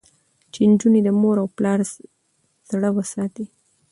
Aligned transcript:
چې 0.53 0.61
نجونې 0.71 1.01
د 1.03 1.09
مور 1.21 1.37
او 1.41 1.47
پلار 1.57 1.79
زړه 2.69 2.89
وساتي. 2.97 3.45